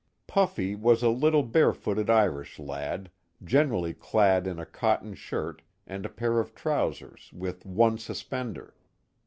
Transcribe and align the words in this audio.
Puffy" 0.25 0.73
was 0.75 1.03
a 1.03 1.09
little 1.09 1.43
barefooted 1.43 2.09
Irish 2.09 2.57
lad, 2.57 3.11
generally 3.43 3.93
clad 3.93 4.47
in 4.47 4.57
a 4.57 4.65
cotton 4.65 5.13
shirt, 5.13 5.61
and 5.85 6.07
a 6.07 6.09
pair 6.09 6.39
of 6.39 6.55
trousers 6.55 7.29
with 7.31 7.67
one 7.67 7.99
suspender. 7.99 8.73